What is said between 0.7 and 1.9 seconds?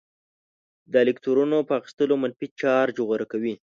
د الکترونونو په